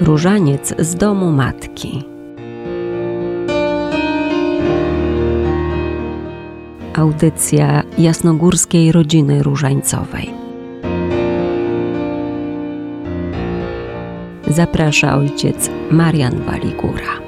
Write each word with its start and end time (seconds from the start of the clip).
Różaniec 0.00 0.74
z 0.78 0.94
domu 0.94 1.32
matki. 1.32 2.04
Audycja 6.94 7.82
jasnogórskiej 7.98 8.92
rodziny 8.92 9.42
różańcowej. 9.42 10.30
Zaprasza 14.46 15.16
ojciec 15.16 15.70
Marian 15.90 16.42
Waligura. 16.42 17.20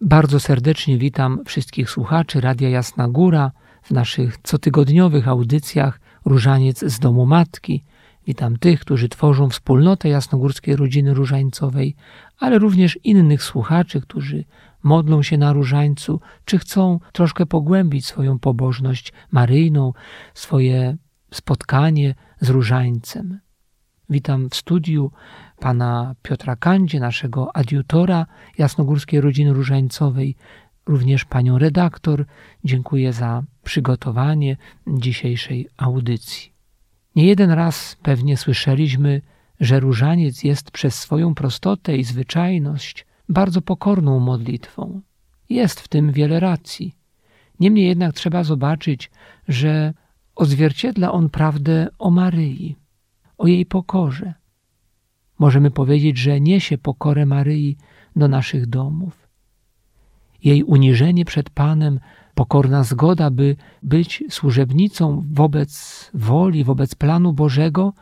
Bardzo 0.00 0.40
serdecznie 0.40 0.98
witam 0.98 1.40
wszystkich 1.44 1.90
słuchaczy 1.90 2.40
Radia 2.40 2.68
Jasna 2.68 3.08
Góra 3.08 3.50
w 3.82 3.90
naszych 3.90 4.42
cotygodniowych 4.42 5.28
audycjach 5.28 6.03
Różaniec 6.24 6.84
z 6.84 6.98
domu 6.98 7.26
matki. 7.26 7.84
Witam 8.26 8.56
tych, 8.56 8.80
którzy 8.80 9.08
tworzą 9.08 9.48
wspólnotę 9.50 10.08
jasnogórskiej 10.08 10.76
rodziny 10.76 11.14
różańcowej, 11.14 11.96
ale 12.38 12.58
również 12.58 12.98
innych 13.04 13.42
słuchaczy, 13.42 14.00
którzy 14.00 14.44
modlą 14.82 15.22
się 15.22 15.38
na 15.38 15.52
różańcu, 15.52 16.20
czy 16.44 16.58
chcą 16.58 17.00
troszkę 17.12 17.46
pogłębić 17.46 18.06
swoją 18.06 18.38
pobożność 18.38 19.12
maryjną, 19.30 19.92
swoje 20.34 20.96
spotkanie 21.30 22.14
z 22.40 22.48
różańcem. 22.48 23.40
Witam 24.10 24.50
w 24.50 24.54
studiu 24.54 25.10
pana 25.58 26.14
Piotra 26.22 26.56
Kandzie, 26.56 27.00
naszego 27.00 27.56
adiutora 27.56 28.26
Jasnogórskiej 28.58 29.20
Rodziny 29.20 29.52
Różańcowej, 29.52 30.36
również 30.86 31.24
panią 31.24 31.58
redaktor. 31.58 32.26
Dziękuję 32.64 33.12
za 33.12 33.42
przygotowanie 33.64 34.56
dzisiejszej 34.86 35.68
audycji. 35.76 36.52
Nie 37.16 37.26
jeden 37.26 37.50
raz 37.50 37.96
pewnie 38.02 38.36
słyszeliśmy, 38.36 39.20
że 39.60 39.80
różaniec 39.80 40.44
jest 40.44 40.70
przez 40.70 40.94
swoją 40.94 41.34
prostotę 41.34 41.96
i 41.96 42.04
zwyczajność 42.04 43.06
bardzo 43.28 43.62
pokorną 43.62 44.20
modlitwą. 44.20 45.00
Jest 45.48 45.80
w 45.80 45.88
tym 45.88 46.12
wiele 46.12 46.40
racji. 46.40 46.94
Niemniej 47.60 47.86
jednak 47.86 48.14
trzeba 48.14 48.44
zobaczyć, 48.44 49.10
że 49.48 49.94
odzwierciedla 50.34 51.12
on 51.12 51.30
prawdę 51.30 51.88
o 51.98 52.10
Maryi, 52.10 52.76
o 53.38 53.46
jej 53.46 53.66
pokorze. 53.66 54.34
Możemy 55.38 55.70
powiedzieć, 55.70 56.18
że 56.18 56.40
niesie 56.40 56.78
pokorę 56.78 57.26
Maryi 57.26 57.76
do 58.16 58.28
naszych 58.28 58.66
domów. 58.66 59.23
Jej 60.44 60.62
uniżenie 60.62 61.24
przed 61.24 61.50
Panem, 61.50 62.00
pokorna 62.34 62.84
zgoda, 62.84 63.30
by 63.30 63.56
być 63.82 64.24
służebnicą 64.30 65.24
wobec 65.32 65.70
woli, 66.14 66.64
wobec 66.64 66.94
planu 66.94 67.32
Bożego, 67.32 67.92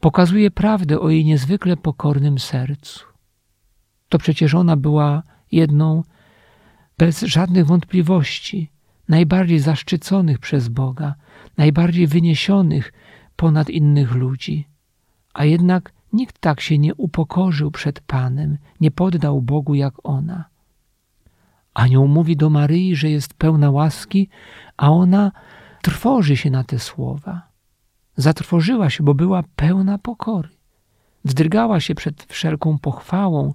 pokazuje 0.00 0.50
prawdę 0.50 1.00
o 1.00 1.10
jej 1.10 1.24
niezwykle 1.24 1.76
pokornym 1.76 2.38
sercu. 2.38 3.04
To 4.08 4.18
przecież 4.18 4.54
ona 4.54 4.76
była 4.76 5.22
jedną, 5.52 6.02
bez 6.98 7.20
żadnych 7.20 7.66
wątpliwości, 7.66 8.70
najbardziej 9.08 9.58
zaszczyconych 9.58 10.38
przez 10.38 10.68
Boga, 10.68 11.14
najbardziej 11.56 12.06
wyniesionych 12.06 12.92
ponad 13.36 13.70
innych 13.70 14.12
ludzi. 14.12 14.68
A 15.34 15.44
jednak 15.44 15.92
nikt 16.12 16.38
tak 16.38 16.60
się 16.60 16.78
nie 16.78 16.94
upokorzył 16.94 17.70
przed 17.70 18.00
Panem, 18.00 18.58
nie 18.80 18.90
poddał 18.90 19.42
Bogu 19.42 19.74
jak 19.74 19.94
ona. 20.02 20.53
Anioł 21.74 22.08
mówi 22.08 22.36
do 22.36 22.50
Maryi, 22.50 22.96
że 22.96 23.10
jest 23.10 23.34
pełna 23.34 23.70
łaski, 23.70 24.28
a 24.76 24.90
ona 24.90 25.32
trwoży 25.82 26.36
się 26.36 26.50
na 26.50 26.64
te 26.64 26.78
słowa. 26.78 27.42
Zatrwożyła 28.16 28.90
się, 28.90 29.04
bo 29.04 29.14
była 29.14 29.42
pełna 29.56 29.98
pokory. 29.98 30.48
Wzdrygała 31.24 31.80
się 31.80 31.94
przed 31.94 32.22
wszelką 32.22 32.78
pochwałą 32.78 33.54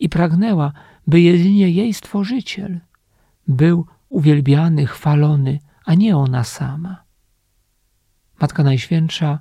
i 0.00 0.08
pragnęła, 0.08 0.72
by 1.06 1.20
jedynie 1.20 1.70
jej 1.70 1.94
Stworzyciel 1.94 2.80
był 3.48 3.86
uwielbiany, 4.08 4.86
chwalony, 4.86 5.58
a 5.84 5.94
nie 5.94 6.16
ona 6.16 6.44
sama. 6.44 7.02
Matka 8.40 8.64
Najświętsza 8.64 9.38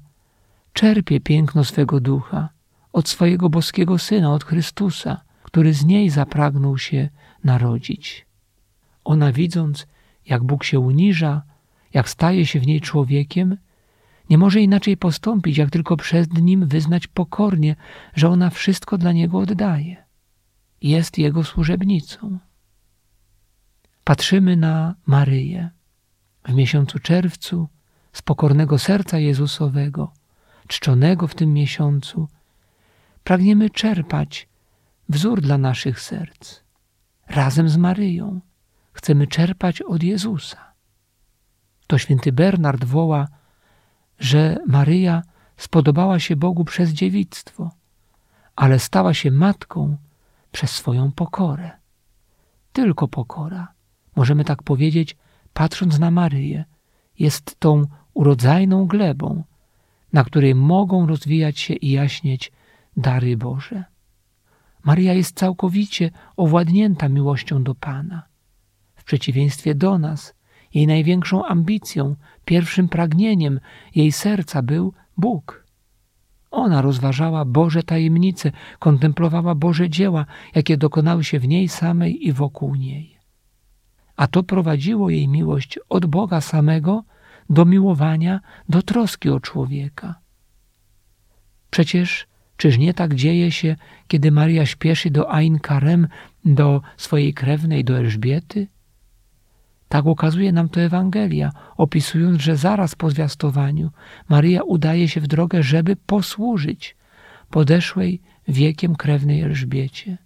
czerpie 0.73 1.19
piękno 1.19 1.63
swego 1.63 2.00
ducha 2.00 2.50
od 2.94 3.09
swojego 3.09 3.50
boskiego 3.50 3.97
Syna, 3.97 4.34
od 4.34 4.44
Chrystusa, 4.44 5.22
który 5.44 5.73
z 5.73 5.85
niej 5.85 6.09
zapragnął 6.09 6.78
się 6.78 7.09
narodzić. 7.44 8.25
Ona 9.03 9.31
widząc, 9.31 9.88
jak 10.25 10.44
Bóg 10.44 10.63
się 10.63 10.79
uniża, 10.79 11.41
jak 11.94 12.09
staje 12.09 12.45
się 12.45 12.59
w 12.59 12.67
niej 12.67 12.81
człowiekiem, 12.81 13.57
nie 14.29 14.38
może 14.38 14.61
inaczej 14.61 14.97
postąpić, 14.97 15.57
jak 15.57 15.69
tylko 15.69 15.97
przed 15.97 16.33
Nim 16.33 16.67
wyznać 16.67 17.07
pokornie, 17.07 17.75
że 18.16 18.29
ona 18.29 18.49
wszystko 18.49 18.97
dla 18.97 19.11
Niego 19.11 19.39
oddaje. 19.39 20.05
Jest 20.81 21.17
Jego 21.17 21.44
służebnicą. 21.44 22.39
Patrzymy 24.03 24.55
na 24.55 24.95
Maryję. 25.05 25.69
W 26.45 26.53
miesiącu 26.53 26.99
czerwcu 26.99 27.67
z 28.13 28.22
pokornego 28.22 28.79
serca 28.79 29.19
Jezusowego, 29.19 30.13
czczonego 30.67 31.28
w 31.28 31.35
tym 31.35 31.53
miesiącu, 31.53 32.28
pragniemy 33.23 33.69
czerpać 33.69 34.47
wzór 35.09 35.41
dla 35.41 35.57
naszych 35.57 35.99
serc. 35.99 36.59
Razem 37.29 37.69
z 37.69 37.78
Maryją 37.78 38.41
chcemy 38.94 39.28
czerpać 39.28 39.81
od 39.81 40.03
Jezusa. 40.03 40.73
To 41.88 41.97
święty 41.97 42.31
Bernard 42.31 42.84
woła, 42.84 43.28
że 44.19 44.57
Maryja 44.67 45.22
spodobała 45.57 46.19
się 46.19 46.35
Bogu 46.35 46.66
przez 46.66 46.90
dziewictwo, 46.90 47.72
ale 48.56 48.79
stała 48.79 49.13
się 49.13 49.31
matką 49.31 49.97
przez 50.51 50.72
swoją 50.72 51.12
pokorę. 51.12 51.72
Tylko 52.73 53.07
pokora, 53.07 53.73
możemy 54.16 54.44
tak 54.44 54.63
powiedzieć, 54.63 55.17
patrząc 55.53 56.00
na 56.00 56.11
Maryję, 56.11 56.66
jest 57.19 57.59
tą 57.59 57.85
urodzajną 58.13 58.88
glebą, 58.88 59.44
na 60.13 60.23
której 60.23 60.56
mogą 60.56 61.07
rozwijać 61.07 61.59
się 61.59 61.73
i 61.73 61.91
jaśnieć 61.91 62.51
dary 62.97 63.38
Boże. 63.38 63.84
Maria 64.84 65.13
jest 65.13 65.35
całkowicie 65.35 66.12
owładnięta 66.38 67.09
miłością 67.09 67.63
do 67.63 67.75
Pana. 67.75 68.23
W 68.95 69.03
przeciwieństwie 69.03 69.75
do 69.75 70.00
nas, 70.00 70.34
jej 70.73 70.88
największą 70.88 71.45
ambicją, 71.45 72.16
pierwszym 72.45 72.90
pragnieniem 72.90 73.59
jej 73.95 74.12
serca 74.12 74.62
był 74.62 74.94
Bóg. 75.17 75.66
Ona 76.51 76.81
rozważała 76.81 77.45
Boże 77.45 77.84
tajemnice, 77.84 78.51
kontemplowała 78.79 79.56
Boże 79.56 79.90
dzieła, 79.90 80.25
jakie 80.56 80.78
dokonały 80.78 81.23
się 81.23 81.40
w 81.40 81.47
niej 81.47 81.69
samej 81.69 82.28
i 82.28 82.34
wokół 82.34 82.75
niej. 82.75 83.17
A 84.16 84.28
to 84.28 84.44
prowadziło 84.44 85.09
jej 85.09 85.28
miłość 85.28 85.79
od 85.90 86.06
Boga 86.06 86.41
samego 86.41 87.03
do 87.50 87.66
miłowania, 87.66 88.40
do 88.69 88.81
troski 88.81 89.29
o 89.29 89.40
człowieka. 89.40 90.16
Przecież 91.69 92.28
czyż 92.59 92.78
nie 92.78 92.94
tak 92.94 93.16
dzieje 93.16 93.52
się, 93.52 93.75
kiedy 94.08 94.31
Maria 94.31 94.66
śpieszy 94.66 95.09
do 95.09 95.34
Ain 95.34 95.59
Karem, 95.59 96.08
do 96.46 96.81
swojej 96.97 97.34
krewnej, 97.34 97.84
do 97.84 97.97
Elżbiety? 97.97 98.68
Tak 99.90 100.06
ukazuje 100.06 100.52
nam 100.52 100.70
to 100.70 100.81
Ewangelia, 100.81 101.52
opisując, 101.78 102.42
że 102.42 102.58
zaraz 102.58 102.96
po 102.96 103.09
zwiastowaniu 103.09 103.92
Maria 104.30 104.64
udaje 104.64 105.08
się 105.08 105.22
w 105.22 105.28
drogę, 105.28 105.64
żeby 105.64 105.96
posłużyć 105.96 106.96
podeszłej 107.50 108.22
wiekiem 108.47 108.96
krewnej 108.96 109.41
Elżbiecie. 109.41 110.18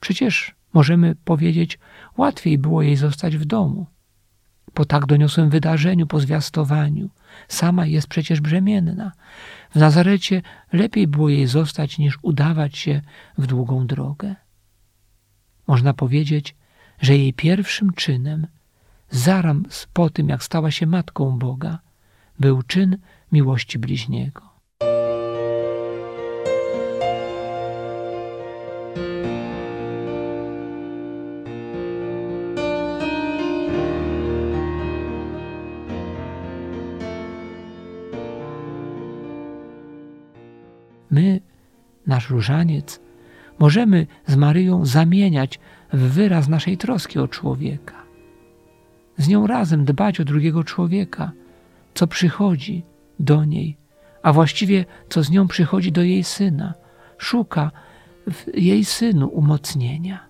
Przecież 0.00 0.54
możemy 0.72 1.14
powiedzieć, 1.24 1.78
łatwiej 2.16 2.58
było 2.58 2.82
jej 2.82 2.96
zostać 2.96 3.36
w 3.36 3.44
domu. 3.44 3.86
Po 4.80 4.84
tak 4.84 5.06
doniosłym 5.06 5.50
wydarzeniu, 5.50 6.06
po 6.06 6.20
zwiastowaniu, 6.20 7.10
sama 7.48 7.86
jest 7.86 8.06
przecież 8.06 8.40
brzemienna. 8.40 9.12
W 9.70 9.76
Nazarecie 9.76 10.42
lepiej 10.72 11.06
było 11.06 11.28
jej 11.28 11.46
zostać, 11.46 11.98
niż 11.98 12.18
udawać 12.22 12.78
się 12.78 13.02
w 13.38 13.46
długą 13.46 13.86
drogę. 13.86 14.34
Można 15.66 15.94
powiedzieć, 15.94 16.56
że 17.00 17.16
jej 17.16 17.32
pierwszym 17.32 17.92
czynem 17.92 18.46
zaraz 19.10 19.88
po 19.92 20.10
tym, 20.10 20.28
jak 20.28 20.44
stała 20.44 20.70
się 20.70 20.86
matką 20.86 21.38
Boga, 21.38 21.78
był 22.38 22.62
czyn 22.62 22.98
miłości 23.32 23.78
bliźniego. 23.78 24.49
Nasz 42.20 42.30
różaniec, 42.30 43.00
możemy 43.58 44.06
z 44.26 44.36
Maryją 44.36 44.86
zamieniać 44.86 45.60
w 45.92 45.98
wyraz 45.98 46.48
naszej 46.48 46.76
troski 46.76 47.18
o 47.18 47.28
człowieka 47.28 48.00
z 49.20 49.28
nią 49.28 49.46
razem 49.46 49.84
dbać 49.84 50.20
o 50.20 50.24
drugiego 50.24 50.64
człowieka, 50.64 51.32
co 51.94 52.06
przychodzi 52.06 52.82
do 53.18 53.44
niej, 53.44 53.76
a 54.22 54.32
właściwie 54.32 54.84
co 55.08 55.22
z 55.22 55.30
nią 55.30 55.48
przychodzi 55.48 55.92
do 55.92 56.02
jej 56.02 56.24
syna. 56.24 56.74
Szuka 57.18 57.70
w 58.30 58.56
jej 58.56 58.84
synu 58.84 59.28
umocnienia. 59.28 60.28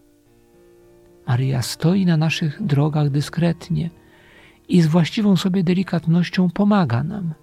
Maryja 1.27 1.63
stoi 1.63 2.07
na 2.07 2.17
naszych 2.17 2.63
drogach 2.63 3.11
dyskretnie 3.11 3.91
i 4.69 4.83
z 4.83 4.87
właściwą 4.87 5.37
sobie 5.37 5.65
delikatnością 5.65 6.51
pomaga 6.51 7.03
nam. 7.03 7.35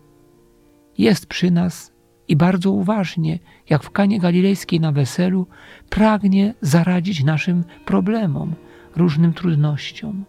Jest 0.97 1.25
przy 1.25 1.51
nas 1.51 1.91
i 2.27 2.35
bardzo 2.35 2.71
uważnie, 2.71 3.39
jak 3.69 3.83
w 3.83 3.91
Kanie 3.91 4.19
Galilejskiej 4.19 4.79
na 4.79 4.91
weselu, 4.91 5.47
pragnie 5.89 6.53
zaradzić 6.61 7.23
naszym 7.23 7.63
problemom, 7.85 8.55
różnym 8.95 9.33
trudnościom. 9.33 10.25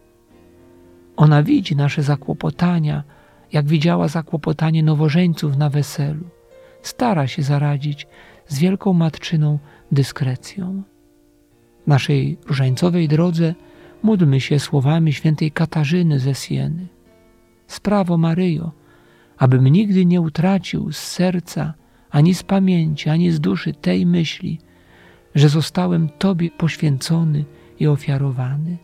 Ona 1.17 1.43
widzi 1.43 1.77
nasze 1.77 2.03
zakłopotania, 2.03 3.03
jak 3.53 3.67
widziała 3.67 4.09
zakłopotanie 4.09 4.83
nowożeńców 4.83 5.57
na 5.57 5.71
weselu. 5.71 6.25
Stara 6.83 7.27
się 7.27 7.43
zaradzić 7.43 8.07
z 8.47 8.59
wielką 8.59 8.93
matczyną 8.93 9.59
dyskrecją. 9.93 10.83
W 11.85 11.87
naszej 11.87 12.39
różańcowej 12.47 13.09
drodze 13.09 13.55
módlmy 14.03 14.41
się 14.41 14.59
słowami 14.59 15.13
świętej 15.13 15.51
Katarzyny 15.51 16.19
ze 16.19 16.35
Sieny. 16.35 16.87
Sprawo 17.67 18.19
Maryjo, 18.19 18.73
abym 19.39 19.69
nigdy 19.69 20.07
nie 20.07 20.21
utracił 20.21 20.93
z 20.93 20.99
serca, 20.99 21.75
ani 22.11 22.35
z 22.35 22.43
pamięci, 22.43 23.09
ani 23.11 23.31
z 23.31 23.41
duszy 23.41 23.73
tej 23.73 24.07
myśli, 24.07 24.59
że 25.35 25.49
zostałem 25.49 26.09
Tobie 26.09 26.51
poświęcony 26.51 27.45
i 27.81 27.87
ofiarowany. 27.87 28.77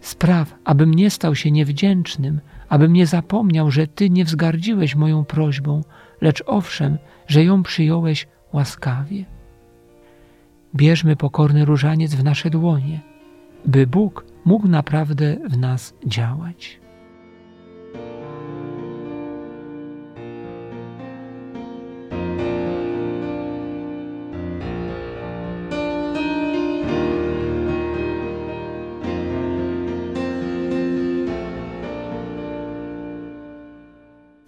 Spraw, 0.00 0.54
abym 0.64 0.94
nie 0.94 1.10
stał 1.10 1.34
się 1.34 1.50
niewdzięcznym, 1.50 2.40
abym 2.68 2.92
nie 2.92 3.06
zapomniał, 3.06 3.70
że 3.70 3.86
Ty 3.86 4.10
nie 4.10 4.24
wzgardziłeś 4.24 4.94
moją 4.94 5.24
prośbą, 5.24 5.80
lecz 6.20 6.42
owszem, 6.46 6.98
że 7.26 7.44
ją 7.44 7.62
przyjąłeś 7.62 8.26
łaskawie. 8.52 9.24
Bierzmy 10.74 11.16
pokorny 11.16 11.64
różaniec 11.64 12.14
w 12.14 12.24
nasze 12.24 12.50
dłonie, 12.50 13.00
by 13.66 13.86
Bóg 13.86 14.26
mógł 14.44 14.68
naprawdę 14.68 15.36
w 15.48 15.58
nas 15.58 15.94
działać. 16.06 16.85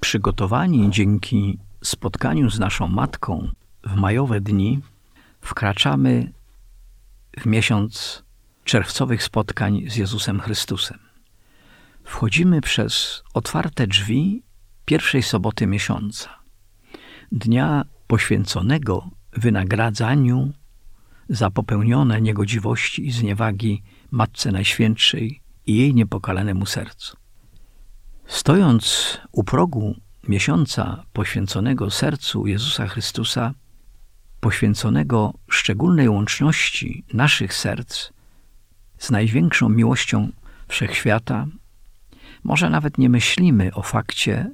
Przygotowani 0.09 0.91
dzięki 0.91 1.59
spotkaniu 1.85 2.51
z 2.51 2.59
naszą 2.59 2.89
Matką 2.89 3.49
w 3.85 3.95
majowe 3.97 4.41
dni, 4.41 4.81
wkraczamy 5.41 6.33
w 7.41 7.47
miesiąc 7.47 8.23
czerwcowych 8.65 9.23
spotkań 9.23 9.85
z 9.89 9.97
Jezusem 9.97 10.41
Chrystusem. 10.41 10.99
Wchodzimy 12.05 12.61
przez 12.61 13.23
otwarte 13.35 13.87
drzwi 13.87 14.43
pierwszej 14.85 15.23
soboty 15.23 15.67
miesiąca, 15.67 16.31
dnia 17.33 17.85
poświęconego 18.07 19.11
wynagradzaniu 19.33 20.53
za 21.29 21.51
popełnione 21.51 22.21
niegodziwości 22.21 23.07
i 23.07 23.13
zniewagi 23.13 23.83
Matce 24.11 24.53
Najświętszej 24.53 25.41
i 25.67 25.77
jej 25.77 25.95
niepokalanemu 25.95 26.67
sercu. 26.67 27.28
Stojąc 28.29 29.19
u 29.33 29.45
progu 29.45 29.97
miesiąca 30.29 31.05
poświęconego 31.13 31.91
sercu 31.91 32.47
Jezusa 32.47 32.87
Chrystusa, 32.87 33.55
poświęconego 34.41 35.35
szczególnej 35.51 36.09
łączności 36.09 37.05
naszych 37.13 37.55
serc 37.55 38.11
z 38.99 39.11
największą 39.11 39.69
miłością 39.69 40.29
wszechświata, 40.69 41.47
może 42.45 42.71
nawet 42.71 42.99
nie 42.99 43.09
myślimy 43.09 43.75
o 43.75 43.83
fakcie, 43.83 44.51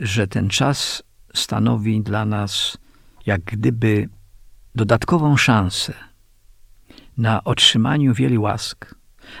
że 0.00 0.26
ten 0.26 0.48
czas 0.48 1.02
stanowi 1.34 2.00
dla 2.00 2.24
nas 2.24 2.78
jak 3.26 3.40
gdyby 3.42 4.08
dodatkową 4.74 5.36
szansę 5.36 5.94
na 7.16 7.44
otrzymaniu 7.44 8.14
wielu 8.14 8.42
łask, 8.42 8.94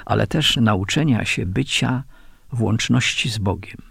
ale 0.06 0.26
też 0.26 0.56
nauczenia 0.56 1.24
się 1.24 1.46
bycia 1.46 2.04
w 2.52 2.62
łączności 2.62 3.30
z 3.30 3.38
Bogiem. 3.38 3.82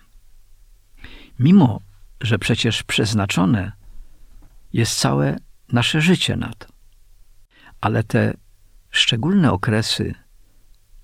Mimo, 1.40 1.82
że 2.22 2.40
przecież 2.40 2.84
przeznaczone 2.84 3.72
jest 4.74 5.00
całe 5.00 5.38
nasze 5.72 6.02
życie 6.02 6.36
na 6.36 6.54
to. 6.54 6.68
Ale 7.82 8.04
te 8.04 8.34
szczególne 8.90 9.52
okresy, 9.52 10.16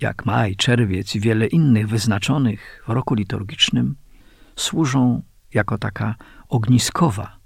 jak 0.02 0.26
maj, 0.26 0.56
czerwiec 0.56 1.16
i 1.16 1.20
wiele 1.20 1.48
innych 1.48 1.88
wyznaczonych 1.88 2.84
w 2.88 2.90
roku 2.90 3.14
liturgicznym, 3.14 3.96
służą 4.56 5.24
jako 5.54 5.78
taka 5.78 6.16
ogniskowa 6.50 7.38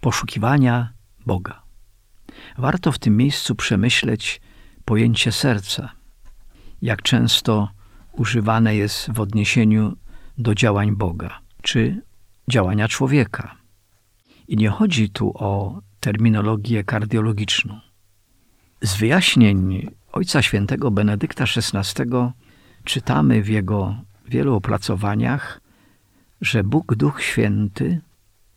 poszukiwania 0.00 0.92
Boga. 1.26 1.62
Warto 2.58 2.92
w 2.92 2.98
tym 2.98 3.16
miejscu 3.16 3.54
przemyśleć 3.54 4.40
pojęcie 4.84 5.32
serca, 5.32 5.92
jak 6.82 7.02
często 7.02 7.68
używane 8.18 8.76
jest 8.76 9.10
w 9.10 9.20
odniesieniu 9.20 9.96
do 10.38 10.54
działań 10.54 10.96
Boga 10.96 11.38
czy 11.62 12.02
działania 12.50 12.88
człowieka. 12.88 13.56
I 14.48 14.56
nie 14.56 14.68
chodzi 14.68 15.10
tu 15.10 15.32
o 15.34 15.80
terminologię 16.00 16.84
kardiologiczną. 16.84 17.80
Z 18.82 18.96
wyjaśnień 18.96 19.90
Ojca 20.12 20.42
Świętego 20.42 20.90
Benedykta 20.90 21.44
XVI 21.44 22.12
czytamy 22.84 23.42
w 23.42 23.48
jego 23.48 23.96
wielu 24.28 24.54
opracowaniach, 24.54 25.60
że 26.40 26.64
Bóg 26.64 26.94
Duch 26.94 27.22
Święty 27.22 28.00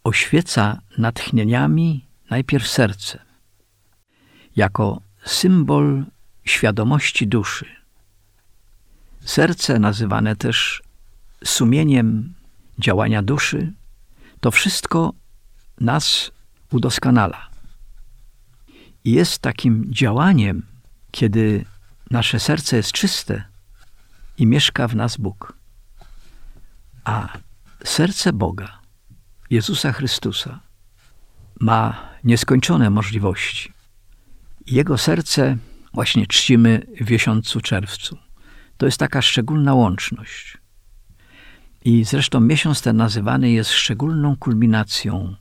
oświeca 0.03 0.81
natchnieniami 0.97 2.05
najpierw 2.29 2.67
serce, 2.67 3.19
jako 4.55 5.01
symbol 5.25 6.05
świadomości 6.43 7.27
duszy. 7.27 7.80
Serce, 9.25 9.79
nazywane 9.79 10.35
też 10.35 10.83
sumieniem 11.43 12.33
działania 12.79 13.21
duszy, 13.21 13.73
to 14.39 14.51
wszystko 14.51 15.13
nas 15.79 16.31
udoskonala. 16.71 17.49
I 19.03 19.11
jest 19.11 19.39
takim 19.39 19.85
działaniem, 19.93 20.65
kiedy 21.11 21.65
nasze 22.11 22.39
serce 22.39 22.77
jest 22.77 22.91
czyste 22.91 23.43
i 24.37 24.47
mieszka 24.47 24.87
w 24.87 24.95
nas 24.95 25.17
Bóg. 25.17 25.53
A 27.03 27.37
serce 27.83 28.33
Boga, 28.33 28.79
Jezusa 29.49 29.91
Chrystusa, 29.91 30.59
ma 31.59 32.09
nieskończone 32.23 32.89
możliwości. 32.89 33.73
Jego 34.67 34.97
serce 34.97 35.57
właśnie 35.93 36.27
czcimy 36.27 36.87
w 37.01 37.11
miesiącu 37.11 37.61
czerwcu. 37.61 38.17
To 38.81 38.85
jest 38.85 38.97
taka 38.97 39.21
szczególna 39.21 39.73
łączność. 39.73 40.57
I 41.85 42.03
zresztą 42.03 42.39
miesiąc 42.39 42.81
ten 42.81 42.97
nazywany 42.97 43.51
jest 43.51 43.71
szczególną 43.71 44.35
kulminacją 44.35 45.35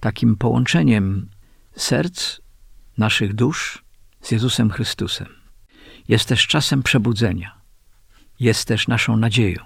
takim 0.00 0.36
połączeniem 0.36 1.28
serc 1.76 2.40
naszych 2.98 3.34
dusz 3.34 3.84
z 4.20 4.30
Jezusem 4.30 4.70
Chrystusem. 4.70 5.26
Jest 6.08 6.28
też 6.28 6.46
czasem 6.46 6.82
przebudzenia. 6.82 7.60
Jest 8.40 8.68
też 8.68 8.88
naszą 8.88 9.16
nadzieją. 9.16 9.64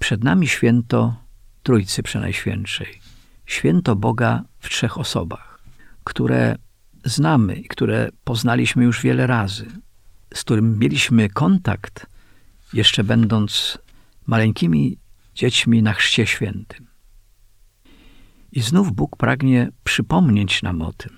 Przed 0.00 0.24
nami 0.24 0.48
święto 0.48 1.16
Trójcy 1.62 2.02
Przenajświętszej. 2.02 3.00
Święto 3.46 3.96
Boga 3.96 4.42
w 4.58 4.68
trzech 4.68 4.98
osobach, 4.98 5.60
które 6.04 6.56
znamy 7.04 7.56
i 7.56 7.68
które 7.68 8.08
poznaliśmy 8.24 8.84
już 8.84 9.02
wiele 9.02 9.26
razy, 9.26 9.66
z 10.34 10.40
którym 10.40 10.78
mieliśmy 10.78 11.28
kontakt, 11.28 12.06
jeszcze 12.72 13.04
będąc 13.04 13.78
maleńkimi 14.26 14.98
dziećmi 15.34 15.82
na 15.82 15.92
Chrzcie 15.92 16.26
Świętym. 16.26 16.86
I 18.52 18.60
znów 18.60 18.92
Bóg 18.92 19.16
pragnie 19.16 19.68
przypomnieć 19.84 20.62
nam 20.62 20.82
o 20.82 20.92
tym, 20.92 21.12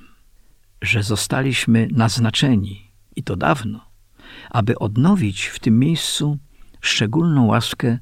że 0.82 1.02
zostaliśmy 1.02 1.88
naznaczeni, 1.90 2.92
i 3.16 3.22
to 3.22 3.36
dawno, 3.36 3.90
aby 4.50 4.78
odnowić 4.78 5.46
w 5.46 5.58
tym 5.58 5.78
miejscu 5.78 6.38
szczególną 6.80 7.46
łaskę 7.46 7.98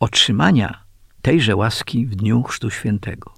otrzymania 0.00 0.84
tejże 1.22 1.56
łaski 1.56 2.06
w 2.06 2.16
dniu 2.16 2.42
Chrztu 2.42 2.70
Świętego. 2.70 3.34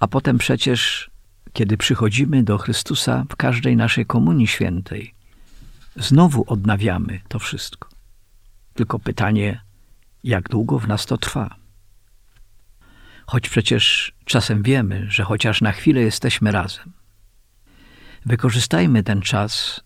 A 0.00 0.08
potem 0.08 0.38
przecież, 0.38 1.10
kiedy 1.52 1.76
przychodzimy 1.76 2.42
do 2.42 2.58
Chrystusa 2.58 3.24
w 3.28 3.36
każdej 3.36 3.76
naszej 3.76 4.06
komunii 4.06 4.46
świętej, 4.46 5.14
znowu 5.96 6.44
odnawiamy 6.46 7.20
to 7.28 7.38
wszystko. 7.38 7.88
Tylko 8.74 8.98
pytanie, 8.98 9.60
jak 10.24 10.48
długo 10.48 10.78
w 10.78 10.88
nas 10.88 11.06
to 11.06 11.18
trwa. 11.18 11.56
Choć 13.26 13.48
przecież 13.48 14.12
czasem 14.24 14.62
wiemy, 14.62 15.06
że 15.10 15.24
chociaż 15.24 15.60
na 15.60 15.72
chwilę 15.72 16.00
jesteśmy 16.00 16.52
razem. 16.52 16.92
Wykorzystajmy 18.26 19.02
ten 19.02 19.22
czas 19.22 19.80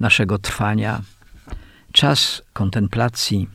naszego 0.00 0.38
trwania, 0.38 1.02
czas 1.92 2.42
kontemplacji, 2.52 3.48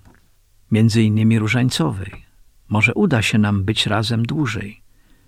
między 0.72 1.04
innymi 1.04 1.40
różańcowej. 1.40 2.26
Może 2.68 2.94
uda 2.94 3.22
się 3.22 3.38
nam 3.38 3.64
być 3.64 3.86
razem 3.86 4.26
dłużej 4.26 4.82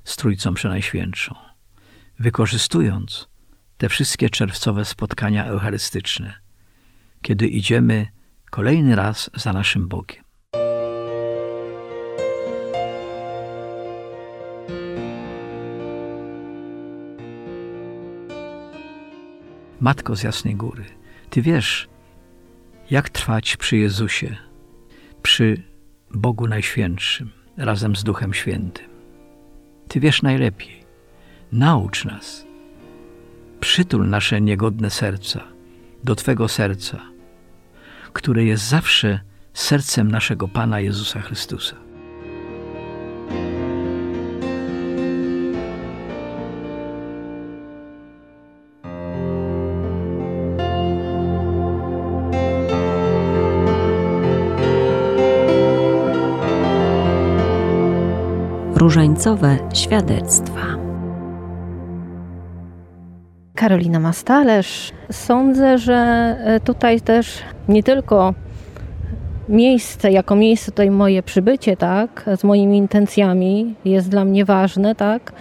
z 0.03 0.15
Trójcą 0.15 0.53
Przenajświętszą, 0.53 1.35
wykorzystując 2.19 3.29
te 3.77 3.89
wszystkie 3.89 4.29
czerwcowe 4.29 4.85
spotkania 4.85 5.45
eucharystyczne, 5.45 6.33
kiedy 7.21 7.47
idziemy 7.47 8.07
kolejny 8.51 8.95
raz 8.95 9.29
za 9.35 9.53
naszym 9.53 9.87
Bogiem. 9.87 10.23
Matko 19.79 20.15
z 20.15 20.23
Jasnej 20.23 20.55
Góry, 20.55 20.85
Ty 21.29 21.41
wiesz, 21.41 21.87
jak 22.91 23.09
trwać 23.09 23.57
przy 23.57 23.77
Jezusie, 23.77 24.37
przy 25.21 25.63
Bogu 26.11 26.47
Najświętszym, 26.47 27.31
razem 27.57 27.95
z 27.95 28.03
Duchem 28.03 28.33
Świętym. 28.33 28.89
Ty 29.87 29.99
wiesz 29.99 30.21
najlepiej. 30.21 30.78
Naucz 31.51 32.05
nas. 32.05 32.45
Przytul 33.59 34.09
nasze 34.09 34.41
niegodne 34.41 34.89
serca 34.89 35.39
do 36.03 36.15
Twego 36.15 36.47
serca, 36.47 37.01
które 38.13 38.43
jest 38.43 38.69
zawsze 38.69 39.19
sercem 39.53 40.11
naszego 40.11 40.47
Pana 40.47 40.79
Jezusa 40.79 41.19
Chrystusa. 41.21 41.75
Różańcowe 58.75 59.57
świadectwa. 59.73 60.78
Karolina 63.59 63.99
Mastalerz. 63.99 64.91
Sądzę, 65.11 65.77
że 65.77 65.95
e, 66.43 66.59
tutaj 66.59 67.01
też 67.01 67.41
nie 67.67 67.83
tylko 67.83 68.33
miejsce, 69.49 70.11
jako 70.11 70.35
miejsce 70.35 70.71
tutaj 70.71 70.91
moje 70.91 71.23
przybycie, 71.23 71.77
tak, 71.77 72.25
z 72.37 72.43
moimi 72.43 72.77
intencjami 72.77 73.75
jest 73.85 74.09
dla 74.09 74.25
mnie 74.25 74.45
ważne, 74.45 74.95
tak, 74.95 75.31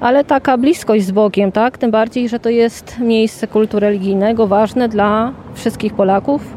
ale 0.00 0.24
taka 0.24 0.58
bliskość 0.58 1.04
z 1.04 1.10
Bogiem, 1.10 1.52
tak, 1.52 1.78
tym 1.78 1.90
bardziej, 1.90 2.28
że 2.28 2.38
to 2.38 2.48
jest 2.48 2.98
miejsce 2.98 3.46
kultu 3.46 3.80
religijnego 3.80 4.46
ważne 4.46 4.88
dla 4.88 5.32
wszystkich 5.54 5.94
Polaków, 5.94 6.56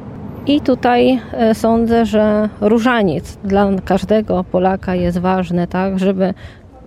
i 0.50 0.62
tutaj 0.62 1.20
e, 1.32 1.56
sądzę, 1.56 2.06
że 2.06 2.50
różaniec 2.62 3.38
dla 3.44 3.70
każdego 3.86 4.44
Polaka 4.44 4.96
jest 4.96 5.18
ważny, 5.18 5.68
tak, 5.68 6.00
żeby 6.00 6.34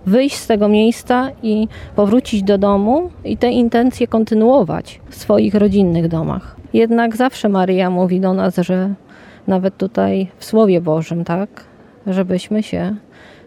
wyjść 0.05 0.35
z 0.35 0.47
tego 0.47 0.67
miejsca 0.67 1.29
i 1.43 1.67
powrócić 1.95 2.43
do 2.43 2.57
domu 2.57 3.09
i 3.23 3.37
te 3.37 3.51
intencje 3.51 4.07
kontynuować 4.07 5.01
w 5.09 5.15
swoich 5.15 5.55
rodzinnych 5.55 6.07
domach. 6.07 6.55
Jednak 6.73 7.15
zawsze 7.15 7.49
Maryja 7.49 7.89
mówi 7.89 8.19
do 8.19 8.33
nas, 8.33 8.55
że 8.57 8.93
nawet 9.47 9.77
tutaj 9.77 10.27
w 10.37 10.45
Słowie 10.45 10.81
Bożym, 10.81 11.23
tak, 11.23 11.49
żebyśmy 12.07 12.63
się 12.63 12.95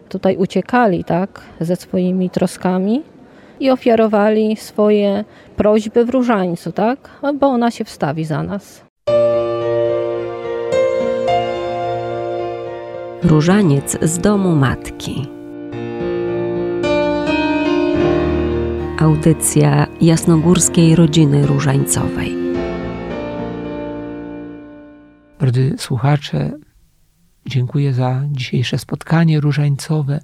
tutaj 0.09 0.37
uciekali, 0.37 1.03
tak, 1.03 1.41
ze 1.59 1.75
swoimi 1.75 2.29
troskami 2.29 3.01
i 3.59 3.71
ofiarowali 3.71 4.55
swoje 4.55 5.25
prośby 5.55 6.05
w 6.05 6.09
różańcu, 6.09 6.71
tak, 6.71 7.09
bo 7.39 7.47
ona 7.47 7.71
się 7.71 7.83
wstawi 7.85 8.25
za 8.25 8.43
nas. 8.43 8.87
Różaniec 13.23 13.97
z 14.01 14.19
domu 14.19 14.55
matki. 14.55 15.36
Audycja 18.99 19.87
jasnogórskiej 20.01 20.95
rodziny 20.95 21.47
różańcowej. 21.47 22.35
Drodzy 25.39 25.75
słuchacze, 25.77 26.51
dziękuję 27.45 27.93
za 27.93 28.23
dzisiejsze 28.31 28.77
spotkanie 28.77 29.39
różańcowe. 29.39 30.19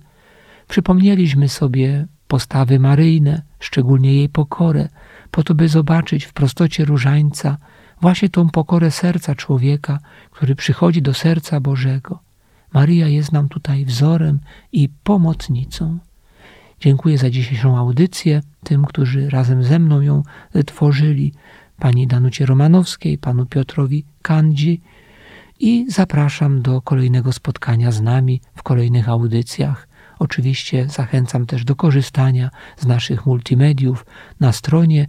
Przypomnieliśmy 0.68 1.50
sobie 1.50 2.08
postawy 2.28 2.80
Maryjne, 2.80 3.42
szczególnie 3.60 4.16
jej 4.16 4.30
pokorę, 4.30 4.90
po 5.32 5.44
to, 5.44 5.56
by 5.56 5.68
zobaczyć 5.68 6.26
w 6.26 6.34
prostocie 6.34 6.86
różańca 6.86 7.58
właśnie 8.02 8.30
tą 8.30 8.50
pokorę 8.50 8.92
serca 8.92 9.36
człowieka, 9.36 10.00
który 10.32 10.56
przychodzi 10.56 11.02
do 11.02 11.14
serca 11.14 11.60
Bożego. 11.60 12.20
Maryja 12.74 13.08
jest 13.08 13.32
nam 13.32 13.50
tutaj 13.50 13.86
wzorem 13.86 14.40
i 14.72 14.90
pomocnicą. 15.04 16.00
Dziękuję 16.84 17.18
za 17.18 17.30
dzisiejszą 17.30 17.78
audycję 17.78 18.42
tym, 18.64 18.86
którzy 18.86 19.30
razem 19.30 19.64
ze 19.64 19.80
mną 19.80 20.02
ją 20.02 20.24
tworzyli, 20.66 21.34
pani 21.80 22.08
Danucie 22.08 22.46
Romanowskiej, 22.46 23.18
panu 23.18 23.46
Piotrowi 23.46 24.06
Kandzi 24.22 24.82
i 25.60 25.86
zapraszam 25.90 26.62
do 26.62 26.82
kolejnego 26.82 27.34
spotkania 27.34 27.92
z 27.92 28.02
nami 28.02 28.42
w 28.56 28.64
kolejnych 28.64 29.10
audycjach. 29.10 29.88
Oczywiście 30.20 30.88
zachęcam 30.90 31.46
też 31.46 31.66
do 31.66 31.76
korzystania 31.76 32.50
z 32.78 32.86
naszych 32.86 33.26
multimediów 33.26 34.06
na 34.40 34.52
stronie 34.52 35.08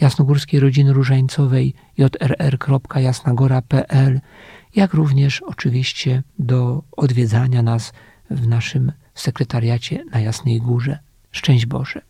Jasnogórskiej 0.00 0.60
Rodziny 0.60 0.92
Różańcowej 0.92 1.74
jrr.jasnagora.pl 1.98 4.20
jak 4.76 4.94
również 4.94 5.42
oczywiście 5.42 6.22
do 6.38 6.82
odwiedzania 6.96 7.62
nas 7.62 7.92
w 8.30 8.48
naszym 8.48 8.92
sekretariacie 9.14 10.04
na 10.12 10.20
Jasnej 10.20 10.60
Górze. 10.60 11.05
Szczęść 11.36 11.66
Boże. 11.66 12.00